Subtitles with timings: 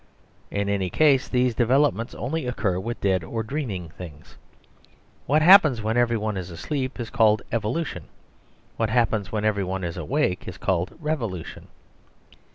[0.49, 4.35] In any case, these developments only occur with dead or dreaming things.
[5.27, 8.05] What happens when everyone is asleep is called Evolution.
[8.77, 11.67] What happens when everyone is awake is called Revolution.